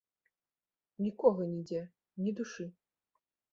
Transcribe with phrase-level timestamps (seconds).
[1.03, 1.83] Нікога нідзе,
[2.25, 2.69] ні душы.